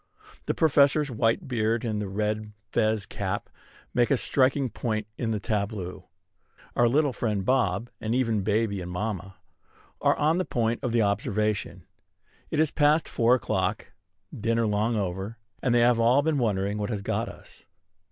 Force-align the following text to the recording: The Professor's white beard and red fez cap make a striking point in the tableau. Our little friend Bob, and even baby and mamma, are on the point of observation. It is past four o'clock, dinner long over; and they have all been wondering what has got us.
The 0.47 0.55
Professor's 0.55 1.11
white 1.11 1.47
beard 1.47 1.85
and 1.85 2.15
red 2.15 2.53
fez 2.71 3.05
cap 3.05 3.51
make 3.93 4.09
a 4.09 4.17
striking 4.17 4.71
point 4.71 5.05
in 5.15 5.29
the 5.29 5.39
tableau. 5.39 6.09
Our 6.75 6.87
little 6.87 7.13
friend 7.13 7.45
Bob, 7.45 7.91
and 8.01 8.15
even 8.15 8.41
baby 8.41 8.81
and 8.81 8.89
mamma, 8.89 9.35
are 10.01 10.17
on 10.17 10.39
the 10.39 10.43
point 10.45 10.79
of 10.83 10.95
observation. 10.95 11.85
It 12.49 12.59
is 12.59 12.71
past 12.71 13.07
four 13.07 13.35
o'clock, 13.35 13.91
dinner 14.35 14.65
long 14.65 14.95
over; 14.95 15.37
and 15.61 15.71
they 15.71 15.81
have 15.81 15.99
all 15.99 16.23
been 16.23 16.39
wondering 16.39 16.79
what 16.79 16.89
has 16.89 17.03
got 17.03 17.29
us. 17.29 17.65